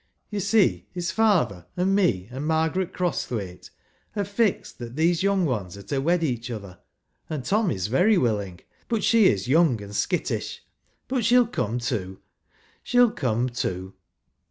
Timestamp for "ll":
12.99-13.11